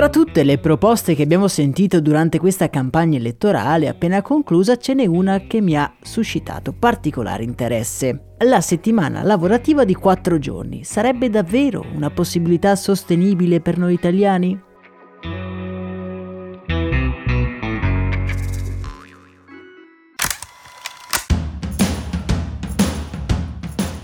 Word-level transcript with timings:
Tra 0.00 0.08
tutte 0.08 0.44
le 0.44 0.56
proposte 0.56 1.14
che 1.14 1.24
abbiamo 1.24 1.46
sentito 1.46 2.00
durante 2.00 2.38
questa 2.38 2.70
campagna 2.70 3.18
elettorale 3.18 3.86
appena 3.86 4.22
conclusa 4.22 4.78
ce 4.78 4.94
n'è 4.94 5.04
una 5.04 5.40
che 5.40 5.60
mi 5.60 5.76
ha 5.76 5.92
suscitato 6.00 6.72
particolare 6.72 7.44
interesse. 7.44 8.36
La 8.38 8.62
settimana 8.62 9.22
lavorativa 9.22 9.84
di 9.84 9.94
4 9.94 10.38
giorni 10.38 10.84
sarebbe 10.84 11.28
davvero 11.28 11.84
una 11.94 12.08
possibilità 12.08 12.76
sostenibile 12.76 13.60
per 13.60 13.76
noi 13.76 13.92
italiani? 13.92 14.58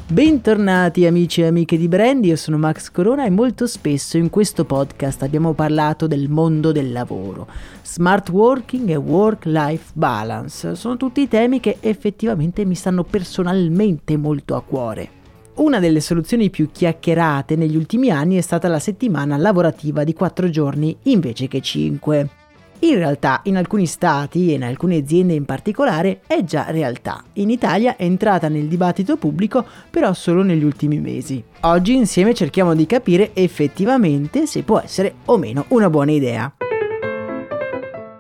Bentornati 0.09 1.05
amici 1.05 1.41
e 1.41 1.47
amiche 1.47 1.77
di 1.77 1.89
Brand, 1.89 2.25
io 2.25 2.37
sono 2.37 2.57
Max 2.59 2.93
Corona 2.93 3.27
e 3.27 3.31
molto 3.31 3.67
spesso 3.67 4.17
in 4.17 4.31
questo 4.31 4.65
podcast 4.65 5.25
abbiamo 5.25 5.53
parlato 5.53 6.07
del 6.07 6.29
mondo 6.29 6.71
del 6.71 6.93
lavoro. 6.93 7.48
Smart 7.83 8.29
working 8.29 8.89
e 8.89 8.95
work-life 8.95 9.91
balance 9.95 10.77
sono 10.77 10.97
tutti 10.97 11.27
temi 11.27 11.59
che 11.59 11.79
effettivamente 11.81 12.65
mi 12.65 12.77
stanno 12.77 13.03
personalmente 13.03 14.17
molto 14.17 14.55
a 14.55 14.63
cuore. 14.63 15.09
Una 15.55 15.81
delle 15.81 16.01
soluzioni 16.01 16.51
più 16.51 16.70
chiacchierate 16.70 17.57
negli 17.57 17.75
ultimi 17.75 18.09
anni 18.11 18.37
è 18.37 18.43
stata 18.43 18.69
la 18.69 18.79
settimana 18.79 19.37
lavorativa 19.37 20.05
di 20.05 20.13
4 20.13 20.48
giorni 20.51 20.97
invece 21.03 21.48
che 21.48 21.61
5. 21.61 22.29
In 22.81 22.97
realtà 22.97 23.41
in 23.45 23.57
alcuni 23.57 23.87
stati 23.87 24.51
e 24.51 24.55
in 24.55 24.63
alcune 24.63 24.98
aziende 24.98 25.33
in 25.33 25.45
particolare 25.45 26.20
è 26.27 26.45
già 26.45 26.67
realtà. 26.69 27.25
In 27.35 27.48
Italia 27.51 27.97
è 27.97 28.05
entrata 28.05 28.48
nel 28.48 28.67
dibattito 28.67 29.17
pubblico 29.17 29.64
però 29.89 30.13
solo 30.13 30.42
negli 30.42 30.63
ultimi 30.63 30.98
mesi. 30.98 31.42
Oggi 31.61 31.95
insieme 31.95 32.35
cerchiamo 32.35 32.75
di 32.75 32.86
capire 32.86 33.31
effettivamente 33.35 34.47
se 34.47 34.63
può 34.63 34.79
essere 34.79 35.15
o 35.25 35.39
meno 35.39 35.65
una 35.69 35.89
buona 35.89 36.13
idea. 36.13 36.53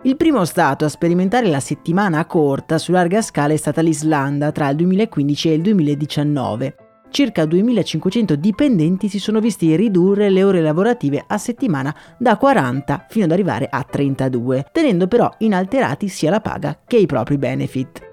Il 0.02 0.16
primo 0.16 0.44
stato 0.44 0.84
a 0.84 0.88
sperimentare 0.88 1.48
la 1.48 1.60
settimana 1.60 2.24
corta 2.24 2.78
su 2.78 2.92
larga 2.92 3.20
scala 3.22 3.52
è 3.52 3.56
stata 3.56 3.82
l'Islanda 3.82 4.52
tra 4.52 4.68
il 4.70 4.76
2015 4.76 5.50
e 5.50 5.54
il 5.54 5.62
2019 5.62 6.76
circa 7.10 7.44
2500 7.44 8.36
dipendenti 8.36 9.08
si 9.08 9.18
sono 9.18 9.40
visti 9.40 9.74
ridurre 9.76 10.30
le 10.30 10.42
ore 10.42 10.60
lavorative 10.60 11.24
a 11.26 11.38
settimana 11.38 11.94
da 12.18 12.36
40 12.36 13.06
fino 13.08 13.24
ad 13.24 13.32
arrivare 13.32 13.66
a 13.70 13.82
32, 13.82 14.66
tenendo 14.72 15.06
però 15.06 15.30
inalterati 15.38 16.08
sia 16.08 16.30
la 16.30 16.40
paga 16.40 16.78
che 16.86 16.96
i 16.96 17.06
propri 17.06 17.38
benefit. 17.38 18.05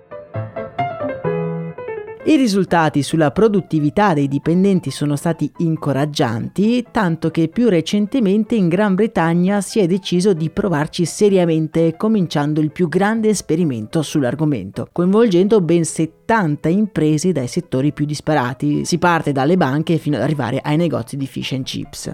I 2.26 2.38
risultati 2.38 3.04
sulla 3.04 3.32
produttività 3.32 4.14
dei 4.14 4.30
dipendenti 4.30 4.92
sono 4.92 5.18
stati 5.18 5.52
incoraggianti, 5.58 6.86
tanto 6.90 7.30
che 7.32 7.50
più 7.50 7.68
recentemente 7.68 8.56
in 8.56 8.70
Gran 8.70 8.96
Bretagna 8.96 9.60
si 9.60 9.80
è 9.80 9.88
deciso 9.88 10.32
di 10.32 10.50
provarci 10.50 11.04
seriamente, 11.04 11.98
cominciando 11.98 12.62
il 12.62 12.72
più 12.72 12.88
grande 12.88 13.28
esperimento 13.28 14.02
sull'argomento, 14.02 14.88
coinvolgendo 14.94 15.60
ben 15.60 15.84
70 15.84 16.70
imprese 16.70 17.34
dai 17.34 17.48
settori 17.50 17.92
più 17.92 18.06
disparati. 18.06 18.86
Si 18.86 18.98
parte 19.00 19.34
dalle 19.34 19.58
banche 19.58 19.98
fino 19.98 20.16
ad 20.16 20.22
arrivare 20.22 20.62
ai 20.64 20.78
negozi 20.78 21.18
di 21.18 21.28
fish 21.28 21.52
and 21.52 21.66
chips. 21.66 22.10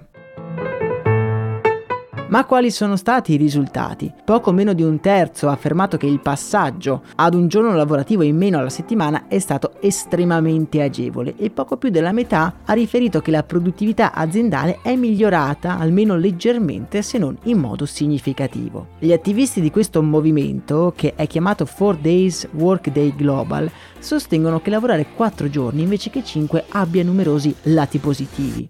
Ma 2.30 2.46
quali 2.46 2.70
sono 2.70 2.96
stati 2.96 3.34
i 3.34 3.38
risultati? 3.38 4.14
Poco 4.24 4.52
meno 4.52 4.74
di 4.74 4.84
un 4.84 5.00
terzo 5.00 5.50
ha 5.50 5.52
affermato 5.52 5.98
che 5.98 6.06
il 6.06 6.20
passaggio 6.20 7.02
ad 7.16 7.34
un 7.34 7.48
giorno 7.48 7.74
lavorativo 7.74 8.22
in 8.22 8.38
meno 8.38 8.60
alla 8.60 8.70
settimana 8.70 9.28
è 9.28 9.40
stato 9.40 9.74
estremamente 9.82 10.84
agevole 10.84 11.34
e 11.38 11.50
poco 11.50 11.78
più 11.78 11.90
della 11.90 12.12
metà 12.12 12.58
ha 12.66 12.74
riferito 12.74 13.20
che 13.20 13.32
la 13.32 13.42
produttività 13.42 14.14
aziendale 14.14 14.78
è 14.84 14.96
migliorata 14.96 15.80
almeno 15.80 16.18
leggermente 16.18 17.02
se 17.02 17.18
non 17.18 17.36
in 17.46 17.58
modo 17.58 17.88
significativo. 17.88 18.90
Gli 19.00 19.12
attivisti 19.12 19.60
di 19.60 19.72
questo 19.72 20.04
movimento, 20.04 20.94
che 20.96 21.16
è 21.16 21.26
chiamato 21.26 21.66
4 21.66 21.98
Days 22.00 22.48
Workday 22.52 23.16
Global, 23.16 23.72
sostengono 23.98 24.62
che 24.62 24.70
lavorare 24.70 25.08
4 25.16 25.50
giorni 25.50 25.82
invece 25.82 26.12
che 26.12 26.24
5 26.24 26.66
abbia 26.70 27.04
numerosi 27.04 27.56
lati 27.64 27.98
positivi. 27.98 28.70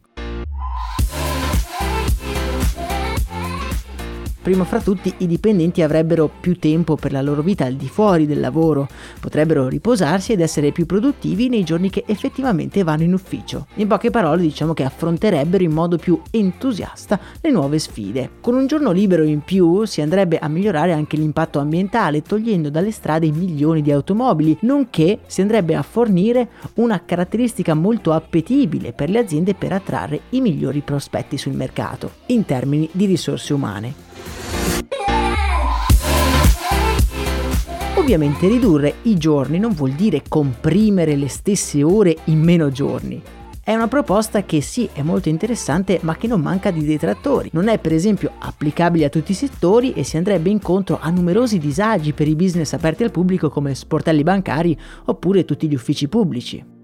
Primo 4.41 4.63
fra 4.63 4.79
tutti 4.79 5.13
i 5.17 5.27
dipendenti 5.27 5.81
avrebbero 5.81 6.31
più 6.39 6.57
tempo 6.57 6.95
per 6.95 7.11
la 7.11 7.21
loro 7.21 7.41
vita 7.41 7.65
al 7.65 7.73
di 7.73 7.89
fuori 7.89 8.25
del 8.25 8.39
lavoro, 8.39 8.87
potrebbero 9.19 9.67
riposarsi 9.67 10.31
ed 10.31 10.39
essere 10.39 10.71
più 10.71 10.85
produttivi 10.85 11.49
nei 11.49 11.65
giorni 11.65 11.89
che 11.89 12.05
effettivamente 12.07 12.83
vanno 12.83 13.03
in 13.03 13.13
ufficio. 13.13 13.67
In 13.75 13.87
poche 13.87 14.11
parole 14.11 14.41
diciamo 14.41 14.73
che 14.73 14.85
affronterebbero 14.85 15.61
in 15.61 15.73
modo 15.73 15.97
più 15.97 16.21
entusiasta 16.31 17.19
le 17.41 17.51
nuove 17.51 17.79
sfide. 17.79 18.29
Con 18.39 18.55
un 18.55 18.65
giorno 18.65 18.91
libero 18.91 19.23
in 19.23 19.41
più 19.41 19.83
si 19.83 19.99
andrebbe 19.99 20.39
a 20.39 20.47
migliorare 20.47 20.93
anche 20.93 21.17
l'impatto 21.17 21.59
ambientale 21.59 22.21
togliendo 22.21 22.69
dalle 22.69 22.91
strade 22.91 23.29
milioni 23.31 23.81
di 23.81 23.91
automobili, 23.91 24.57
nonché 24.61 25.19
si 25.27 25.41
andrebbe 25.41 25.75
a 25.75 25.81
fornire 25.81 26.47
una 26.75 27.03
caratteristica 27.03 27.73
molto 27.73 28.13
appetibile 28.13 28.93
per 28.93 29.09
le 29.09 29.19
aziende 29.19 29.53
per 29.53 29.73
attrarre 29.73 30.21
i 30.29 30.39
migliori 30.39 30.79
prospetti 30.79 31.37
sul 31.37 31.53
mercato 31.53 32.11
in 32.27 32.45
termini 32.45 32.87
di 32.93 33.05
risorse 33.05 33.53
umane. 33.53 34.07
Ovviamente 37.99 38.47
ridurre 38.47 38.95
i 39.03 39.17
giorni 39.17 39.59
non 39.59 39.73
vuol 39.73 39.91
dire 39.91 40.23
comprimere 40.27 41.17
le 41.17 41.27
stesse 41.27 41.83
ore 41.83 42.15
in 42.25 42.41
meno 42.41 42.71
giorni. 42.71 43.21
È 43.61 43.75
una 43.75 43.89
proposta 43.89 44.43
che 44.45 44.61
sì, 44.61 44.89
è 44.93 45.01
molto 45.01 45.27
interessante, 45.27 45.99
ma 46.03 46.15
che 46.15 46.25
non 46.25 46.39
manca 46.39 46.71
di 46.71 46.85
detrattori. 46.85 47.49
Non 47.51 47.67
è 47.67 47.77
per 47.77 47.91
esempio 47.91 48.31
applicabile 48.39 49.05
a 49.05 49.09
tutti 49.09 49.33
i 49.33 49.35
settori 49.35 49.91
e 49.91 50.03
si 50.03 50.15
andrebbe 50.15 50.49
incontro 50.49 50.97
a 50.99 51.09
numerosi 51.09 51.59
disagi 51.59 52.13
per 52.13 52.29
i 52.29 52.35
business 52.35 52.71
aperti 52.71 53.03
al 53.03 53.11
pubblico 53.11 53.49
come 53.49 53.75
sportelli 53.75 54.23
bancari 54.23 54.75
oppure 55.05 55.43
tutti 55.43 55.67
gli 55.67 55.75
uffici 55.75 56.07
pubblici. 56.07 56.78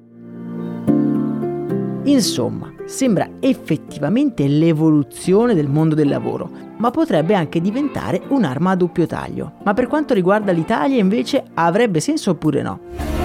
Insomma, 2.06 2.72
sembra 2.86 3.28
effettivamente 3.40 4.48
l'evoluzione 4.48 5.56
del 5.56 5.68
mondo 5.68 5.96
del 5.96 6.08
lavoro, 6.08 6.50
ma 6.78 6.92
potrebbe 6.92 7.34
anche 7.34 7.60
diventare 7.60 8.22
un'arma 8.28 8.72
a 8.72 8.76
doppio 8.76 9.08
taglio. 9.08 9.54
Ma 9.64 9.74
per 9.74 9.88
quanto 9.88 10.14
riguarda 10.14 10.52
l'Italia 10.52 11.00
invece 11.00 11.44
avrebbe 11.56 12.00
senso 12.00 12.32
oppure 12.32 12.62
no? 12.62 13.25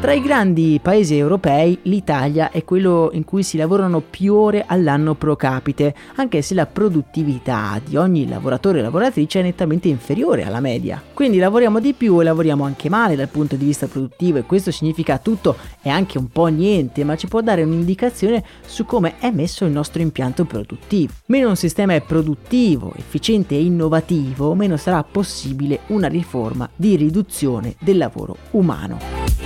Tra 0.00 0.14
i 0.14 0.22
grandi 0.22 0.80
paesi 0.82 1.14
europei 1.14 1.78
l'Italia 1.82 2.50
è 2.50 2.64
quello 2.64 3.10
in 3.12 3.24
cui 3.24 3.42
si 3.42 3.58
lavorano 3.58 4.00
più 4.00 4.34
ore 4.34 4.64
all'anno 4.66 5.14
pro 5.14 5.36
capite, 5.36 5.94
anche 6.14 6.40
se 6.40 6.54
la 6.54 6.64
produttività 6.64 7.78
di 7.84 7.96
ogni 7.96 8.26
lavoratore 8.26 8.78
e 8.78 8.82
lavoratrice 8.82 9.40
è 9.40 9.42
nettamente 9.42 9.88
inferiore 9.88 10.46
alla 10.46 10.60
media. 10.60 11.02
Quindi 11.12 11.36
lavoriamo 11.36 11.80
di 11.80 11.92
più 11.92 12.18
e 12.18 12.24
lavoriamo 12.24 12.64
anche 12.64 12.88
male 12.88 13.14
dal 13.14 13.28
punto 13.28 13.56
di 13.56 13.66
vista 13.66 13.88
produttivo 13.88 14.38
e 14.38 14.44
questo 14.44 14.70
significa 14.70 15.18
tutto 15.18 15.56
e 15.82 15.90
anche 15.90 16.16
un 16.16 16.28
po' 16.28 16.46
niente, 16.46 17.04
ma 17.04 17.14
ci 17.14 17.28
può 17.28 17.42
dare 17.42 17.62
un'indicazione 17.62 18.42
su 18.64 18.86
come 18.86 19.18
è 19.18 19.30
messo 19.30 19.66
il 19.66 19.70
nostro 19.70 20.00
impianto 20.00 20.46
produttivo. 20.46 21.12
Meno 21.26 21.50
un 21.50 21.56
sistema 21.56 21.92
è 21.92 22.00
produttivo, 22.00 22.94
efficiente 22.96 23.54
e 23.54 23.62
innovativo, 23.62 24.54
meno 24.54 24.78
sarà 24.78 25.04
possibile 25.04 25.80
una 25.88 26.08
riforma 26.08 26.66
di 26.74 26.96
riduzione 26.96 27.74
del 27.78 27.98
lavoro 27.98 28.36
umano. 28.52 29.39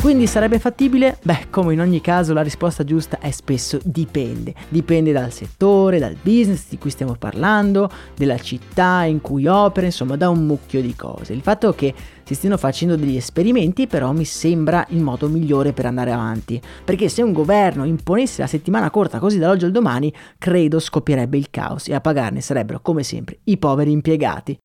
Quindi 0.00 0.28
sarebbe 0.28 0.60
fattibile? 0.60 1.18
Beh, 1.22 1.48
come 1.50 1.72
in 1.72 1.80
ogni 1.80 2.00
caso 2.00 2.32
la 2.32 2.42
risposta 2.42 2.84
giusta 2.84 3.18
è 3.18 3.32
spesso 3.32 3.80
dipende. 3.82 4.54
Dipende 4.68 5.10
dal 5.10 5.32
settore, 5.32 5.98
dal 5.98 6.16
business 6.22 6.68
di 6.68 6.78
cui 6.78 6.90
stiamo 6.90 7.16
parlando, 7.18 7.90
della 8.16 8.38
città 8.38 9.02
in 9.02 9.20
cui 9.20 9.46
opera, 9.46 9.86
insomma 9.86 10.16
da 10.16 10.30
un 10.30 10.46
mucchio 10.46 10.80
di 10.80 10.94
cose. 10.94 11.32
Il 11.32 11.42
fatto 11.42 11.72
che 11.74 11.92
si 12.22 12.34
stiano 12.34 12.56
facendo 12.56 12.94
degli 12.94 13.16
esperimenti 13.16 13.88
però 13.88 14.12
mi 14.12 14.24
sembra 14.24 14.86
il 14.90 15.02
modo 15.02 15.28
migliore 15.28 15.72
per 15.72 15.86
andare 15.86 16.12
avanti, 16.12 16.60
perché 16.84 17.08
se 17.08 17.22
un 17.22 17.32
governo 17.32 17.84
imponesse 17.84 18.40
la 18.40 18.48
settimana 18.48 18.90
corta 18.90 19.18
così 19.18 19.38
dall'oggi 19.38 19.64
al 19.64 19.72
domani, 19.72 20.14
credo 20.38 20.78
scoppierebbe 20.78 21.36
il 21.36 21.50
caos 21.50 21.88
e 21.88 21.94
a 21.94 22.00
pagarne 22.00 22.40
sarebbero 22.40 22.80
come 22.80 23.02
sempre 23.02 23.40
i 23.44 23.58
poveri 23.58 23.90
impiegati. 23.90 24.58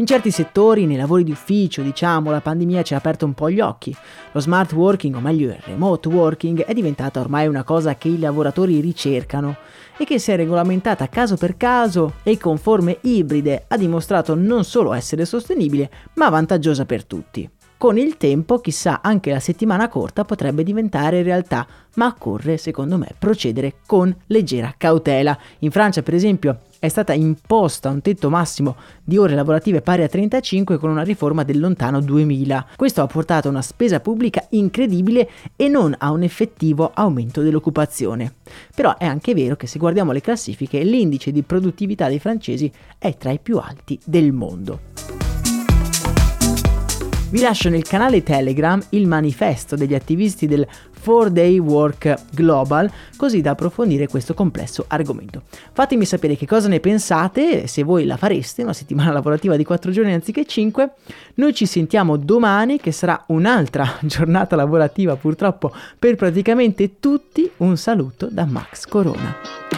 In 0.00 0.06
certi 0.06 0.30
settori, 0.30 0.86
nei 0.86 0.96
lavori 0.96 1.24
di 1.24 1.32
ufficio, 1.32 1.82
diciamo, 1.82 2.30
la 2.30 2.40
pandemia 2.40 2.82
ci 2.82 2.94
ha 2.94 2.98
aperto 2.98 3.24
un 3.24 3.34
po' 3.34 3.50
gli 3.50 3.58
occhi. 3.58 3.92
Lo 4.30 4.38
smart 4.38 4.72
working, 4.72 5.16
o 5.16 5.20
meglio 5.20 5.48
il 5.48 5.58
remote 5.64 6.06
working, 6.08 6.62
è 6.62 6.72
diventata 6.72 7.18
ormai 7.18 7.48
una 7.48 7.64
cosa 7.64 7.96
che 7.96 8.06
i 8.06 8.20
lavoratori 8.20 8.78
ricercano 8.78 9.56
e 9.96 10.04
che 10.04 10.20
se 10.20 10.36
regolamentata 10.36 11.08
caso 11.08 11.36
per 11.36 11.56
caso 11.56 12.12
e 12.22 12.38
con 12.38 12.58
forme 12.58 12.98
ibride 13.00 13.64
ha 13.66 13.76
dimostrato 13.76 14.36
non 14.36 14.62
solo 14.62 14.92
essere 14.92 15.24
sostenibile, 15.24 15.90
ma 16.14 16.28
vantaggiosa 16.28 16.84
per 16.84 17.04
tutti. 17.04 17.50
Con 17.78 17.96
il 17.96 18.16
tempo, 18.16 18.58
chissà, 18.58 19.02
anche 19.02 19.30
la 19.30 19.38
settimana 19.38 19.88
corta 19.88 20.24
potrebbe 20.24 20.64
diventare 20.64 21.22
realtà, 21.22 21.64
ma 21.94 22.06
occorre, 22.06 22.56
secondo 22.56 22.98
me, 22.98 23.14
procedere 23.16 23.74
con 23.86 24.12
leggera 24.26 24.74
cautela. 24.76 25.38
In 25.60 25.70
Francia, 25.70 26.02
per 26.02 26.14
esempio, 26.14 26.62
è 26.80 26.88
stata 26.88 27.12
imposta 27.12 27.88
un 27.88 28.00
tetto 28.02 28.30
massimo 28.30 28.74
di 29.04 29.16
ore 29.16 29.36
lavorative 29.36 29.80
pari 29.80 30.02
a 30.02 30.08
35 30.08 30.76
con 30.76 30.90
una 30.90 31.04
riforma 31.04 31.44
del 31.44 31.60
lontano 31.60 32.00
2000. 32.00 32.70
Questo 32.74 33.00
ha 33.00 33.06
portato 33.06 33.46
a 33.46 33.52
una 33.52 33.62
spesa 33.62 34.00
pubblica 34.00 34.44
incredibile 34.50 35.30
e 35.54 35.68
non 35.68 35.94
a 35.96 36.10
un 36.10 36.24
effettivo 36.24 36.90
aumento 36.92 37.42
dell'occupazione. 37.42 38.34
Però 38.74 38.96
è 38.96 39.04
anche 39.04 39.34
vero 39.34 39.54
che 39.54 39.68
se 39.68 39.78
guardiamo 39.78 40.10
le 40.10 40.20
classifiche 40.20 40.82
l'indice 40.82 41.30
di 41.30 41.42
produttività 41.42 42.08
dei 42.08 42.18
francesi 42.18 42.72
è 42.98 43.16
tra 43.16 43.30
i 43.30 43.38
più 43.38 43.58
alti 43.58 43.96
del 44.04 44.32
mondo. 44.32 44.97
Vi 47.30 47.40
lascio 47.40 47.68
nel 47.68 47.82
canale 47.82 48.22
Telegram 48.22 48.82
il 48.90 49.06
manifesto 49.06 49.76
degli 49.76 49.94
attivisti 49.94 50.46
del 50.46 50.66
4-Day 51.04 51.58
Work 51.58 52.14
Global, 52.32 52.90
così 53.18 53.42
da 53.42 53.50
approfondire 53.50 54.08
questo 54.08 54.32
complesso 54.32 54.86
argomento. 54.88 55.42
Fatemi 55.72 56.06
sapere 56.06 56.36
che 56.36 56.46
cosa 56.46 56.68
ne 56.68 56.80
pensate, 56.80 57.66
se 57.66 57.82
voi 57.82 58.06
la 58.06 58.16
fareste, 58.16 58.62
una 58.62 58.72
settimana 58.72 59.12
lavorativa 59.14 59.56
di 59.56 59.64
4 59.64 59.90
giorni 59.90 60.14
anziché 60.14 60.46
5. 60.46 60.90
Noi 61.34 61.52
ci 61.52 61.66
sentiamo 61.66 62.16
domani, 62.16 62.80
che 62.80 62.92
sarà 62.92 63.22
un'altra 63.26 63.96
giornata 64.00 64.56
lavorativa 64.56 65.16
purtroppo 65.16 65.70
per 65.98 66.16
praticamente 66.16 66.98
tutti. 66.98 67.50
Un 67.58 67.76
saluto 67.76 68.28
da 68.30 68.46
Max 68.46 68.86
Corona. 68.86 69.77